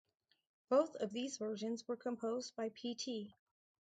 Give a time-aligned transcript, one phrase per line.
[0.67, 3.35] Both of these versions were composed by Pt.